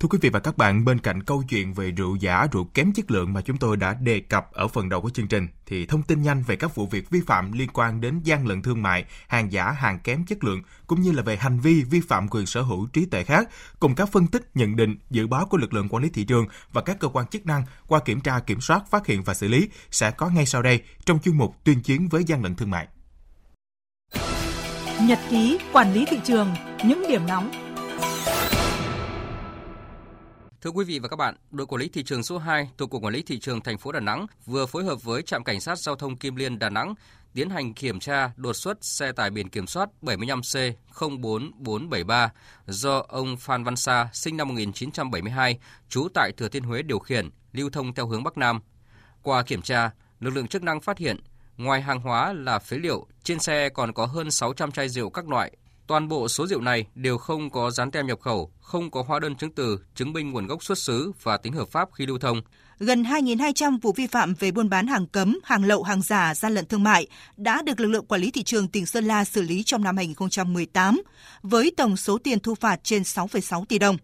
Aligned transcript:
Thưa 0.00 0.08
quý 0.08 0.18
vị 0.22 0.28
và 0.28 0.40
các 0.40 0.58
bạn, 0.58 0.84
bên 0.84 0.98
cạnh 0.98 1.22
câu 1.22 1.42
chuyện 1.48 1.74
về 1.74 1.90
rượu 1.90 2.16
giả, 2.16 2.46
rượu 2.52 2.64
kém 2.64 2.92
chất 2.92 3.10
lượng 3.10 3.32
mà 3.32 3.40
chúng 3.40 3.56
tôi 3.56 3.76
đã 3.76 3.94
đề 3.94 4.20
cập 4.20 4.52
ở 4.52 4.68
phần 4.68 4.88
đầu 4.88 5.00
của 5.00 5.10
chương 5.10 5.28
trình, 5.28 5.48
thì 5.66 5.86
thông 5.86 6.02
tin 6.02 6.22
nhanh 6.22 6.42
về 6.46 6.56
các 6.56 6.74
vụ 6.74 6.86
việc 6.86 7.10
vi 7.10 7.20
phạm 7.26 7.52
liên 7.52 7.68
quan 7.72 8.00
đến 8.00 8.20
gian 8.24 8.46
lận 8.46 8.62
thương 8.62 8.82
mại, 8.82 9.04
hàng 9.28 9.52
giả, 9.52 9.70
hàng 9.70 9.98
kém 9.98 10.24
chất 10.24 10.44
lượng, 10.44 10.62
cũng 10.86 11.00
như 11.00 11.12
là 11.12 11.22
về 11.22 11.36
hành 11.36 11.60
vi 11.60 11.82
vi 11.82 12.00
phạm 12.00 12.28
quyền 12.28 12.46
sở 12.46 12.60
hữu 12.60 12.86
trí 12.86 13.06
tuệ 13.06 13.24
khác, 13.24 13.48
cùng 13.80 13.94
các 13.94 14.12
phân 14.12 14.26
tích, 14.26 14.50
nhận 14.54 14.76
định, 14.76 14.96
dự 15.10 15.26
báo 15.26 15.46
của 15.46 15.56
lực 15.56 15.72
lượng 15.72 15.88
quản 15.88 16.02
lý 16.02 16.08
thị 16.08 16.24
trường 16.24 16.46
và 16.72 16.82
các 16.82 17.00
cơ 17.00 17.08
quan 17.08 17.26
chức 17.26 17.46
năng 17.46 17.62
qua 17.86 18.00
kiểm 18.00 18.20
tra, 18.20 18.38
kiểm 18.38 18.60
soát, 18.60 18.90
phát 18.90 19.06
hiện 19.06 19.22
và 19.22 19.34
xử 19.34 19.48
lý 19.48 19.68
sẽ 19.90 20.10
có 20.10 20.28
ngay 20.28 20.46
sau 20.46 20.62
đây 20.62 20.82
trong 21.04 21.18
chuyên 21.18 21.36
mục 21.36 21.56
tuyên 21.64 21.82
chiến 21.82 22.08
với 22.08 22.24
gian 22.24 22.42
lận 22.42 22.54
thương 22.54 22.70
mại. 22.70 22.88
Nhật 25.02 25.18
ký 25.30 25.58
quản 25.72 25.94
lý 25.94 26.04
thị 26.10 26.20
trường, 26.24 26.54
những 26.84 27.04
điểm 27.08 27.26
nóng 27.26 27.69
Thưa 30.62 30.70
quý 30.70 30.84
vị 30.84 30.98
và 30.98 31.08
các 31.08 31.16
bạn, 31.16 31.34
đội 31.50 31.66
quản 31.66 31.80
lý 31.80 31.88
thị 31.88 32.02
trường 32.02 32.22
số 32.22 32.38
2 32.38 32.68
thuộc 32.78 32.90
Cục 32.90 33.02
Quản 33.02 33.14
lý 33.14 33.22
Thị 33.22 33.38
trường 33.38 33.60
thành 33.60 33.78
phố 33.78 33.92
Đà 33.92 34.00
Nẵng 34.00 34.26
vừa 34.46 34.66
phối 34.66 34.84
hợp 34.84 35.02
với 35.02 35.22
trạm 35.22 35.44
cảnh 35.44 35.60
sát 35.60 35.78
giao 35.78 35.96
thông 35.96 36.16
Kim 36.16 36.36
Liên 36.36 36.58
Đà 36.58 36.70
Nẵng 36.70 36.94
tiến 37.34 37.50
hành 37.50 37.74
kiểm 37.74 38.00
tra 38.00 38.30
đột 38.36 38.52
xuất 38.52 38.84
xe 38.84 39.12
tải 39.12 39.30
biển 39.30 39.48
kiểm 39.48 39.66
soát 39.66 39.88
75C 40.02 40.72
04473 41.00 42.32
do 42.66 43.04
ông 43.08 43.36
Phan 43.36 43.64
Văn 43.64 43.76
Sa, 43.76 44.08
sinh 44.12 44.36
năm 44.36 44.48
1972, 44.48 45.58
trú 45.88 46.08
tại 46.14 46.32
Thừa 46.36 46.48
Thiên 46.48 46.64
Huế 46.64 46.82
điều 46.82 46.98
khiển, 46.98 47.30
lưu 47.52 47.70
thông 47.70 47.94
theo 47.94 48.06
hướng 48.06 48.24
Bắc 48.24 48.38
Nam. 48.38 48.60
Qua 49.22 49.42
kiểm 49.42 49.62
tra, 49.62 49.90
lực 50.20 50.30
lượng 50.30 50.48
chức 50.48 50.62
năng 50.62 50.80
phát 50.80 50.98
hiện 50.98 51.16
ngoài 51.56 51.82
hàng 51.82 52.00
hóa 52.00 52.32
là 52.32 52.58
phế 52.58 52.76
liệu, 52.76 53.06
trên 53.22 53.38
xe 53.38 53.68
còn 53.68 53.92
có 53.92 54.06
hơn 54.06 54.30
600 54.30 54.72
chai 54.72 54.88
rượu 54.88 55.10
các 55.10 55.28
loại 55.28 55.52
Toàn 55.90 56.08
bộ 56.08 56.28
số 56.28 56.46
rượu 56.46 56.60
này 56.60 56.84
đều 56.94 57.18
không 57.18 57.50
có 57.50 57.70
dán 57.70 57.90
tem 57.90 58.06
nhập 58.06 58.20
khẩu, 58.20 58.50
không 58.60 58.90
có 58.90 59.04
hóa 59.06 59.20
đơn 59.20 59.34
chứng 59.36 59.50
từ 59.50 59.78
chứng 59.94 60.12
minh 60.12 60.30
nguồn 60.30 60.46
gốc 60.46 60.64
xuất 60.64 60.78
xứ 60.78 61.12
và 61.22 61.36
tính 61.36 61.52
hợp 61.52 61.68
pháp 61.68 61.88
khi 61.94 62.06
lưu 62.06 62.18
thông. 62.18 62.42
Gần 62.78 63.02
2.200 63.02 63.78
vụ 63.82 63.92
vi 63.92 64.06
phạm 64.06 64.34
về 64.34 64.50
buôn 64.50 64.68
bán 64.68 64.86
hàng 64.86 65.06
cấm, 65.06 65.38
hàng 65.44 65.64
lậu, 65.64 65.82
hàng 65.82 66.02
giả, 66.02 66.34
gian 66.34 66.54
lận 66.54 66.66
thương 66.66 66.82
mại 66.82 67.06
đã 67.36 67.62
được 67.62 67.80
lực 67.80 67.88
lượng 67.88 68.06
quản 68.06 68.20
lý 68.20 68.30
thị 68.30 68.42
trường 68.42 68.68
tỉnh 68.68 68.86
Sơn 68.86 69.04
La 69.04 69.24
xử 69.24 69.42
lý 69.42 69.62
trong 69.62 69.84
năm 69.84 69.96
2018 69.96 71.02
với 71.42 71.72
tổng 71.76 71.96
số 71.96 72.18
tiền 72.18 72.40
thu 72.40 72.54
phạt 72.54 72.80
trên 72.82 73.02
6,6 73.02 73.64
tỷ 73.64 73.78
đồng. 73.78 73.96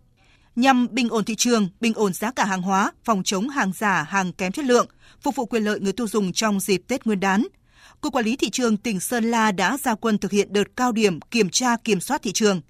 Nhằm 0.57 0.87
bình 0.91 1.09
ổn 1.09 1.25
thị 1.25 1.35
trường, 1.35 1.69
bình 1.81 1.95
ổn 1.95 2.13
giá 2.13 2.31
cả 2.31 2.45
hàng 2.45 2.63
hóa, 2.63 2.93
phòng 3.05 3.23
chống 3.23 3.49
hàng 3.49 3.73
giả, 3.73 4.03
hàng 4.03 4.33
kém 4.33 4.53
chất 4.53 4.65
lượng, 4.65 4.87
phục 5.21 5.35
vụ 5.37 5.47
quyền 5.47 5.65
lợi 5.65 5.81
người 5.81 5.93
tiêu 5.93 6.09
dùng 6.09 6.33
trong 6.33 6.61
dịp 6.61 6.83
Tết 6.89 7.07
Nguyên 7.07 7.21
đán– 7.21 7.47
Cục 8.01 8.13
Quản 8.13 8.25
lý 8.25 8.37
Thị 8.37 8.51
trường 8.51 8.77
tỉnh 8.77 9.01
Sơn 9.01 9.25
La 9.25 9.53
đã 9.53 9.77
ra 9.85 9.95
quân 9.95 10.19
thực 10.19 10.33
hiện 10.33 10.53
đợt 10.53 10.77
cao 10.77 10.93
điểm 10.93 11.21
kiểm 11.21 11.51
tra 11.51 11.77
kiểm 11.77 12.01
soát 12.01 12.23
thị 12.23 12.33
trường. 12.33 12.61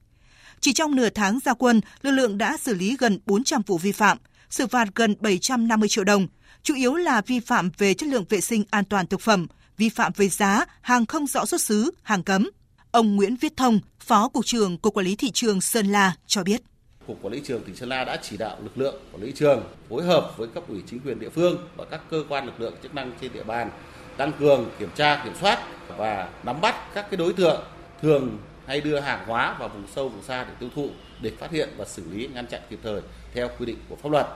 Chỉ 0.61 0.73
trong 0.73 0.95
nửa 0.95 1.09
tháng 1.11 1.39
ra 1.45 1.55
quân, 1.55 1.81
lực 2.03 2.11
lượng 2.11 2.39
đã 2.39 2.57
xử 2.57 2.75
lý 2.75 2.97
gần 2.99 3.19
400 3.27 3.63
vụ 3.67 3.79
vi 3.79 3.93
phạm, 3.93 4.19
xử 4.51 4.67
phạt 4.67 4.89
gần 4.95 5.15
750 5.21 5.89
triệu 5.89 6.05
đồng, 6.05 6.27
chủ 6.63 6.75
yếu 6.75 6.95
là 6.95 7.21
vi 7.21 7.41
phạm 7.41 7.71
về 7.79 7.95
chất 7.95 8.09
lượng 8.09 8.25
vệ 8.29 8.41
sinh 8.41 8.65
an 8.71 8.85
toàn 8.85 9.07
thực 9.07 9.21
phẩm, 9.21 9.47
vi 9.77 9.89
phạm 9.89 10.13
về 10.17 10.29
giá, 10.29 10.65
hàng 10.81 11.07
không 11.07 11.27
rõ 11.27 11.47
xuất 11.47 11.61
xứ, 11.61 11.91
hàng 12.03 12.23
cấm. 12.23 12.51
Ông 12.91 13.17
Nguyễn 13.17 13.37
Viết 13.37 13.57
Thông, 13.57 13.81
Phó 14.01 14.29
Cục 14.29 14.47
trưởng 14.47 14.79
Cục 14.79 14.95
Quản 14.95 15.07
lý 15.07 15.17
Thị 15.17 15.31
trường 15.31 15.61
Sơn 15.61 15.87
La 15.87 16.13
cho 16.27 16.45
biết. 16.45 16.63
Cục 17.07 17.23
Quản 17.23 17.33
lý 17.33 17.41
trường 17.45 17.65
tỉnh 17.65 17.77
Sơn 17.77 17.89
La 17.89 18.05
đã 18.05 18.19
chỉ 18.23 18.37
đạo 18.37 18.57
lực 18.63 18.79
lượng 18.79 18.95
quản 19.13 19.23
lý 19.23 19.33
trường 19.33 19.65
phối 19.89 20.05
hợp 20.05 20.35
với 20.37 20.49
cấp 20.49 20.65
ủy 20.69 20.83
chính 20.87 21.01
quyền 21.01 21.21
địa 21.21 21.31
phương 21.31 21.69
và 21.77 21.85
các 21.85 22.01
cơ 22.11 22.25
quan 22.29 22.47
lực 22.47 22.61
lượng 22.61 22.75
chức 22.83 22.95
năng 22.95 23.13
trên 23.21 23.33
địa 23.33 23.45
bàn 23.45 23.71
tăng 24.17 24.33
cường 24.33 24.71
kiểm 24.79 24.91
tra 24.95 25.21
kiểm 25.25 25.35
soát 25.41 25.59
và 25.97 26.29
nắm 26.43 26.61
bắt 26.61 26.75
các 26.95 27.07
cái 27.11 27.17
đối 27.17 27.33
tượng 27.33 27.63
thường 28.03 28.39
hay 28.67 28.81
đưa 28.81 29.01
hàng 29.01 29.25
hóa 29.27 29.57
vào 29.59 29.69
vùng 29.69 29.87
sâu 29.95 30.09
vùng 30.09 30.23
xa 30.23 30.45
để 30.45 30.51
tiêu 30.61 30.69
thụ 30.75 30.89
để 31.21 31.33
phát 31.41 31.51
hiện 31.51 31.69
và 31.77 31.85
xử 31.85 32.03
lý 32.11 32.29
ngăn 32.35 32.47
chặn 32.47 32.61
kịp 32.71 32.79
thời 32.83 33.01
theo 33.35 33.49
quy 33.59 33.67
định 33.67 33.77
của 33.89 33.97
pháp 33.97 34.13
luật. 34.13 34.27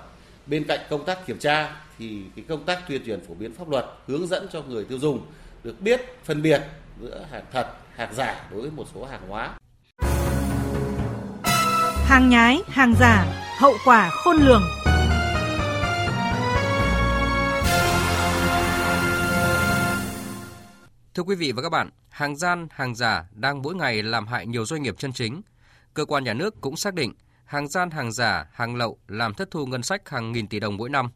Bên 0.46 0.64
cạnh 0.68 0.80
công 0.90 1.04
tác 1.04 1.26
kiểm 1.26 1.38
tra 1.38 1.76
thì 1.98 2.22
cái 2.36 2.44
công 2.48 2.64
tác 2.64 2.88
tuyên 2.88 3.02
truyền 3.06 3.20
phổ 3.28 3.34
biến 3.34 3.54
pháp 3.54 3.68
luật 3.68 3.84
hướng 4.06 4.26
dẫn 4.26 4.48
cho 4.52 4.62
người 4.62 4.84
tiêu 4.84 4.98
dùng 4.98 5.26
được 5.64 5.80
biết 5.80 6.00
phân 6.24 6.42
biệt 6.42 6.62
giữa 7.00 7.24
hàng 7.32 7.44
thật, 7.52 7.66
hàng 7.96 8.14
giả 8.14 8.44
đối 8.50 8.60
với 8.60 8.70
một 8.70 8.84
số 8.94 9.04
hàng 9.04 9.20
hóa. 9.28 9.50
Hàng 12.06 12.28
nhái, 12.28 12.58
hàng 12.68 12.94
giả, 13.00 13.26
hậu 13.60 13.74
quả 13.84 14.10
khôn 14.10 14.36
lường. 14.36 14.62
Thưa 21.14 21.22
quý 21.22 21.34
vị 21.34 21.52
và 21.52 21.62
các 21.62 21.68
bạn, 21.68 21.90
hàng 22.08 22.36
gian, 22.36 22.68
hàng 22.70 22.94
giả 22.94 23.24
đang 23.32 23.62
mỗi 23.62 23.74
ngày 23.74 24.02
làm 24.02 24.26
hại 24.26 24.46
nhiều 24.46 24.64
doanh 24.64 24.82
nghiệp 24.82 24.94
chân 24.98 25.12
chính. 25.12 25.42
Cơ 25.94 26.04
quan 26.04 26.24
nhà 26.24 26.34
nước 26.34 26.60
cũng 26.60 26.76
xác 26.76 26.94
định 26.94 27.12
hàng 27.44 27.68
gian, 27.68 27.90
hàng 27.90 28.12
giả, 28.12 28.46
hàng 28.52 28.76
lậu 28.76 28.98
làm 29.08 29.34
thất 29.34 29.50
thu 29.50 29.66
ngân 29.66 29.82
sách 29.82 30.08
hàng 30.08 30.32
nghìn 30.32 30.48
tỷ 30.48 30.60
đồng 30.60 30.76
mỗi 30.76 30.90
năm. 30.90 31.10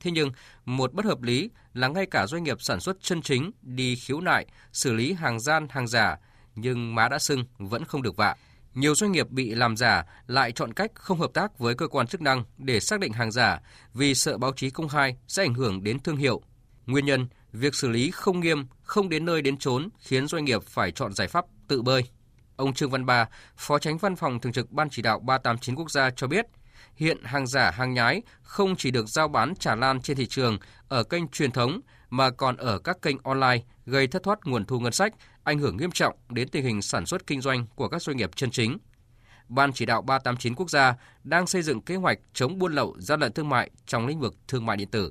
Thế 0.00 0.10
nhưng, 0.10 0.30
một 0.64 0.92
bất 0.92 1.04
hợp 1.04 1.22
lý 1.22 1.50
là 1.74 1.88
ngay 1.88 2.06
cả 2.06 2.26
doanh 2.26 2.44
nghiệp 2.44 2.62
sản 2.62 2.80
xuất 2.80 2.96
chân 3.02 3.22
chính 3.22 3.50
đi 3.62 3.96
khiếu 3.96 4.20
nại, 4.20 4.46
xử 4.72 4.92
lý 4.92 5.12
hàng 5.12 5.40
gian, 5.40 5.66
hàng 5.70 5.86
giả, 5.86 6.16
nhưng 6.54 6.94
má 6.94 7.08
đã 7.08 7.18
sưng 7.18 7.44
vẫn 7.58 7.84
không 7.84 8.02
được 8.02 8.16
vạ. 8.16 8.36
Nhiều 8.74 8.94
doanh 8.94 9.12
nghiệp 9.12 9.30
bị 9.30 9.54
làm 9.54 9.76
giả 9.76 10.04
lại 10.26 10.52
chọn 10.52 10.72
cách 10.72 10.90
không 10.94 11.18
hợp 11.18 11.30
tác 11.34 11.58
với 11.58 11.74
cơ 11.74 11.88
quan 11.88 12.06
chức 12.06 12.20
năng 12.20 12.44
để 12.58 12.80
xác 12.80 13.00
định 13.00 13.12
hàng 13.12 13.32
giả 13.32 13.60
vì 13.94 14.14
sợ 14.14 14.38
báo 14.38 14.52
chí 14.56 14.70
công 14.70 14.88
khai 14.88 15.16
sẽ 15.28 15.42
ảnh 15.42 15.54
hưởng 15.54 15.84
đến 15.84 15.98
thương 15.98 16.16
hiệu. 16.16 16.42
Nguyên 16.86 17.06
nhân 17.06 17.28
việc 17.52 17.74
xử 17.74 17.88
lý 17.88 18.10
không 18.10 18.40
nghiêm, 18.40 18.66
không 18.82 19.08
đến 19.08 19.24
nơi 19.24 19.42
đến 19.42 19.56
chốn 19.56 19.88
khiến 19.98 20.26
doanh 20.26 20.44
nghiệp 20.44 20.62
phải 20.62 20.90
chọn 20.90 21.12
giải 21.12 21.28
pháp 21.28 21.44
tự 21.68 21.82
bơi. 21.82 22.04
Ông 22.56 22.74
Trương 22.74 22.90
Văn 22.90 23.06
Ba, 23.06 23.28
Phó 23.56 23.78
Tránh 23.78 23.98
Văn 23.98 24.16
phòng 24.16 24.40
Thường 24.40 24.52
trực 24.52 24.70
Ban 24.70 24.90
Chỉ 24.90 25.02
đạo 25.02 25.18
389 25.18 25.74
Quốc 25.74 25.90
gia 25.90 26.10
cho 26.10 26.26
biết, 26.26 26.46
hiện 26.96 27.24
hàng 27.24 27.46
giả, 27.46 27.70
hàng 27.70 27.94
nhái 27.94 28.22
không 28.42 28.76
chỉ 28.76 28.90
được 28.90 29.08
giao 29.08 29.28
bán 29.28 29.54
tràn 29.54 29.80
lan 29.80 30.00
trên 30.00 30.16
thị 30.16 30.26
trường 30.26 30.58
ở 30.88 31.02
kênh 31.02 31.28
truyền 31.28 31.50
thống 31.50 31.80
mà 32.10 32.30
còn 32.30 32.56
ở 32.56 32.78
các 32.78 33.02
kênh 33.02 33.16
online 33.22 33.58
gây 33.86 34.06
thất 34.06 34.22
thoát 34.22 34.38
nguồn 34.44 34.64
thu 34.64 34.80
ngân 34.80 34.92
sách, 34.92 35.14
ảnh 35.44 35.58
hưởng 35.58 35.76
nghiêm 35.76 35.90
trọng 35.90 36.16
đến 36.28 36.48
tình 36.48 36.64
hình 36.64 36.82
sản 36.82 37.06
xuất 37.06 37.26
kinh 37.26 37.40
doanh 37.40 37.66
của 37.74 37.88
các 37.88 38.02
doanh 38.02 38.16
nghiệp 38.16 38.30
chân 38.36 38.50
chính. 38.50 38.78
Ban 39.48 39.72
chỉ 39.72 39.86
đạo 39.86 40.02
389 40.02 40.54
quốc 40.54 40.70
gia 40.70 40.94
đang 41.24 41.46
xây 41.46 41.62
dựng 41.62 41.80
kế 41.80 41.96
hoạch 41.96 42.18
chống 42.32 42.58
buôn 42.58 42.72
lậu 42.72 42.96
gian 42.98 43.20
lận 43.20 43.32
thương 43.32 43.48
mại 43.48 43.70
trong 43.86 44.06
lĩnh 44.06 44.20
vực 44.20 44.34
thương 44.48 44.66
mại 44.66 44.76
điện 44.76 44.88
tử. 44.90 45.10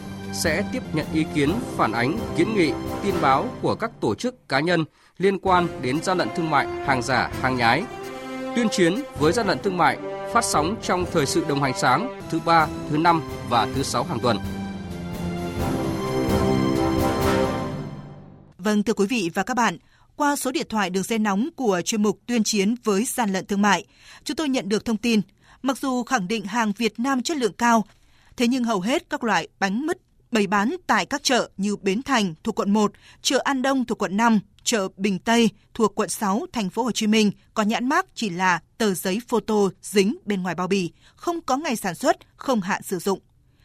sẽ 0.33 0.63
tiếp 0.71 0.83
nhận 0.93 1.05
ý 1.13 1.25
kiến, 1.35 1.53
phản 1.77 1.91
ánh, 1.91 2.17
kiến 2.37 2.55
nghị, 2.55 2.71
tin 3.03 3.15
báo 3.21 3.49
của 3.61 3.75
các 3.75 3.91
tổ 4.01 4.15
chức 4.15 4.49
cá 4.49 4.59
nhân 4.59 4.85
liên 5.17 5.39
quan 5.39 5.67
đến 5.81 6.03
gian 6.03 6.17
lận 6.17 6.29
thương 6.35 6.49
mại, 6.49 6.67
hàng 6.67 7.01
giả, 7.01 7.31
hàng 7.41 7.57
nhái. 7.57 7.83
Tuyên 8.55 8.67
chiến 8.69 9.03
với 9.19 9.33
gian 9.33 9.47
lận 9.47 9.59
thương 9.63 9.77
mại 9.77 9.97
phát 10.33 10.43
sóng 10.43 10.75
trong 10.81 11.05
thời 11.11 11.25
sự 11.25 11.45
đồng 11.49 11.61
hành 11.61 11.73
sáng 11.77 12.21
thứ 12.29 12.39
ba, 12.45 12.67
thứ 12.89 12.97
năm 12.97 13.21
và 13.49 13.67
thứ 13.75 13.83
sáu 13.83 14.03
hàng 14.03 14.19
tuần. 14.19 14.37
Vâng 18.57 18.83
thưa 18.83 18.93
quý 18.93 19.05
vị 19.05 19.29
và 19.33 19.43
các 19.43 19.53
bạn, 19.57 19.77
qua 20.15 20.35
số 20.35 20.51
điện 20.51 20.67
thoại 20.69 20.89
đường 20.89 21.03
dây 21.03 21.19
nóng 21.19 21.49
của 21.55 21.81
chuyên 21.85 22.03
mục 22.03 22.19
tuyên 22.25 22.43
chiến 22.43 22.75
với 22.83 23.03
gian 23.05 23.29
lận 23.29 23.45
thương 23.45 23.61
mại, 23.61 23.85
chúng 24.23 24.37
tôi 24.37 24.49
nhận 24.49 24.69
được 24.69 24.85
thông 24.85 24.97
tin, 24.97 25.21
mặc 25.61 25.77
dù 25.77 26.03
khẳng 26.03 26.27
định 26.27 26.45
hàng 26.45 26.71
Việt 26.77 26.99
Nam 26.99 27.23
chất 27.23 27.37
lượng 27.37 27.53
cao, 27.53 27.85
thế 28.37 28.47
nhưng 28.47 28.63
hầu 28.63 28.81
hết 28.81 29.09
các 29.09 29.23
loại 29.23 29.47
bánh 29.59 29.85
mứt 29.85 29.97
bày 30.31 30.47
bán 30.47 30.75
tại 30.87 31.05
các 31.05 31.23
chợ 31.23 31.49
như 31.57 31.75
Bến 31.75 32.03
Thành 32.03 32.33
thuộc 32.43 32.55
quận 32.55 32.71
1, 32.71 32.91
chợ 33.21 33.41
An 33.43 33.61
Đông 33.61 33.85
thuộc 33.85 33.97
quận 33.97 34.17
5, 34.17 34.39
chợ 34.63 34.87
Bình 34.97 35.19
Tây 35.19 35.49
thuộc 35.73 35.95
quận 35.95 36.09
6 36.09 36.45
thành 36.53 36.69
phố 36.69 36.83
Hồ 36.83 36.91
Chí 36.91 37.07
Minh 37.07 37.31
có 37.53 37.63
nhãn 37.63 37.89
mác 37.89 38.05
chỉ 38.15 38.29
là 38.29 38.59
tờ 38.77 38.93
giấy 38.93 39.21
photo 39.27 39.55
dính 39.81 40.17
bên 40.25 40.43
ngoài 40.43 40.55
bao 40.55 40.67
bì, 40.67 40.91
không 41.15 41.41
có 41.41 41.57
ngày 41.57 41.75
sản 41.75 41.95
xuất, 41.95 42.17
không 42.35 42.61
hạn 42.61 42.83
sử 42.83 42.99
dụng. 42.99 43.19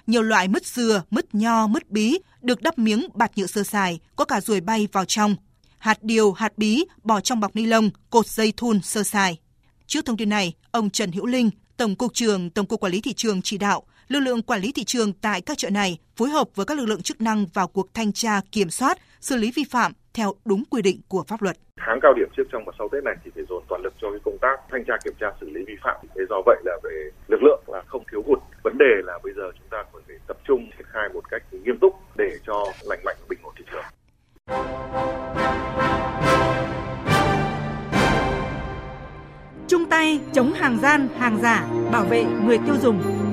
Nhiều 0.06 0.22
loại 0.22 0.48
mứt 0.48 0.66
dừa, 0.66 1.02
mứt 1.10 1.34
nho, 1.34 1.66
mứt 1.66 1.90
bí 1.90 2.18
được 2.40 2.62
đắp 2.62 2.78
miếng 2.78 3.06
bạt 3.14 3.38
nhựa 3.38 3.46
sơ 3.46 3.62
sài, 3.62 4.00
có 4.16 4.24
cả 4.24 4.40
ruồi 4.40 4.60
bay 4.60 4.88
vào 4.92 5.04
trong. 5.04 5.36
Hạt 5.78 6.02
điều, 6.02 6.32
hạt 6.32 6.58
bí 6.58 6.84
bỏ 7.02 7.20
trong 7.20 7.40
bọc 7.40 7.56
ni 7.56 7.66
lông, 7.66 7.90
cột 8.10 8.26
dây 8.26 8.52
thun 8.56 8.82
sơ 8.82 9.02
sài. 9.02 9.38
Trước 9.86 10.04
thông 10.04 10.16
tin 10.16 10.28
này, 10.28 10.54
ông 10.70 10.90
Trần 10.90 11.12
Hữu 11.12 11.26
Linh, 11.26 11.50
Tổng 11.76 11.96
cục 11.96 12.14
trưởng 12.14 12.50
Tổng 12.50 12.66
cục 12.66 12.80
Quản 12.80 12.92
lý 12.92 13.00
thị 13.00 13.12
trường 13.12 13.42
chỉ 13.42 13.58
đạo 13.58 13.82
lực 14.08 14.20
lượng 14.20 14.42
quản 14.42 14.60
lý 14.60 14.72
thị 14.72 14.84
trường 14.84 15.12
tại 15.12 15.40
các 15.40 15.58
chợ 15.58 15.70
này 15.70 15.98
phối 16.16 16.28
hợp 16.28 16.48
với 16.54 16.66
các 16.66 16.78
lực 16.78 16.86
lượng 16.86 17.02
chức 17.02 17.20
năng 17.20 17.46
vào 17.54 17.68
cuộc 17.68 17.94
thanh 17.94 18.12
tra, 18.12 18.40
kiểm 18.52 18.70
soát, 18.70 18.98
xử 19.20 19.36
lý 19.36 19.52
vi 19.54 19.64
phạm 19.70 19.92
theo 20.14 20.34
đúng 20.44 20.62
quy 20.70 20.82
định 20.82 21.00
của 21.08 21.24
pháp 21.28 21.42
luật. 21.42 21.56
Tháng 21.86 21.98
cao 22.02 22.14
điểm 22.16 22.28
trước 22.36 22.42
trong 22.52 22.62
và 22.66 22.72
sau 22.78 22.88
Tết 22.92 23.04
này 23.04 23.14
thì 23.24 23.30
phải 23.34 23.44
dồn 23.48 23.62
toàn 23.68 23.82
lực 23.82 23.94
cho 24.00 24.10
cái 24.10 24.20
công 24.24 24.38
tác 24.40 24.56
thanh 24.70 24.84
tra 24.84 24.94
kiểm 25.04 25.14
tra 25.20 25.26
xử 25.40 25.50
lý 25.50 25.60
vi 25.66 25.74
phạm. 25.84 25.96
Thế 26.14 26.22
do 26.30 26.36
vậy 26.46 26.56
là 26.64 26.76
về 26.82 27.10
lực 27.28 27.42
lượng 27.42 27.62
là 27.66 27.82
không 27.86 28.04
thiếu 28.10 28.22
hụt. 28.26 28.38
Vấn 28.64 28.78
đề 28.78 28.92
là 29.04 29.18
bây 29.24 29.32
giờ 29.36 29.42
chúng 29.58 29.68
ta 29.70 29.84
cần 29.92 30.02
phải 30.06 30.16
tập 30.26 30.36
trung 30.48 30.70
triển 30.78 30.86
khai 30.92 31.08
một 31.14 31.30
cách 31.30 31.42
nghiêm 31.52 31.78
túc 31.80 31.94
để 32.16 32.30
cho 32.46 32.64
lành 32.82 33.00
mạnh 33.04 33.16
bình 33.28 33.38
ổn 33.42 33.54
thị 33.58 33.64
trường. 33.72 33.84
Chung 39.68 39.84
tay 39.90 40.20
chống 40.32 40.52
hàng 40.52 40.78
gian, 40.82 41.08
hàng 41.18 41.38
giả, 41.42 41.68
bảo 41.92 42.04
vệ 42.04 42.24
người 42.24 42.58
tiêu 42.66 42.74
dùng. 42.82 43.25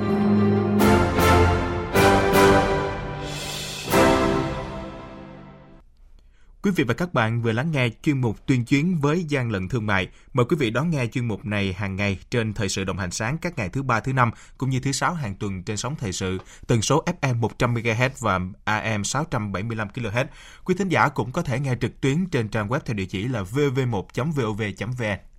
Quý 6.63 6.71
vị 6.71 6.83
và 6.83 6.93
các 6.93 7.13
bạn 7.13 7.41
vừa 7.41 7.51
lắng 7.51 7.71
nghe 7.71 7.89
chuyên 8.03 8.21
mục 8.21 8.45
tuyên 8.45 8.65
chuyến 8.65 8.97
với 9.01 9.23
gian 9.23 9.51
lận 9.51 9.69
thương 9.69 9.85
mại. 9.85 10.07
Mời 10.33 10.45
quý 10.49 10.55
vị 10.59 10.69
đón 10.69 10.89
nghe 10.89 11.07
chuyên 11.07 11.27
mục 11.27 11.45
này 11.45 11.73
hàng 11.73 11.95
ngày 11.95 12.19
trên 12.29 12.53
thời 12.53 12.69
sự 12.69 12.83
đồng 12.83 12.97
hành 12.97 13.11
sáng 13.11 13.37
các 13.37 13.57
ngày 13.57 13.69
thứ 13.69 13.83
ba, 13.83 13.99
thứ 13.99 14.13
năm 14.13 14.31
cũng 14.57 14.69
như 14.69 14.79
thứ 14.79 14.91
sáu 14.91 15.13
hàng 15.13 15.35
tuần 15.35 15.63
trên 15.63 15.77
sóng 15.77 15.95
thời 15.99 16.13
sự 16.13 16.37
tần 16.67 16.81
số 16.81 17.03
FM 17.21 17.35
100 17.35 17.73
MHz 17.73 18.09
và 18.19 18.39
AM 18.63 19.03
675 19.03 19.87
kHz. 19.87 20.25
Quý 20.65 20.75
thính 20.77 20.89
giả 20.89 21.09
cũng 21.09 21.31
có 21.31 21.41
thể 21.41 21.59
nghe 21.59 21.75
trực 21.81 22.01
tuyến 22.01 22.25
trên 22.25 22.47
trang 22.47 22.67
web 22.67 22.79
theo 22.85 22.93
địa 22.93 23.05
chỉ 23.05 23.27
là 23.27 23.43
vv1.vov.vn. 23.43 25.32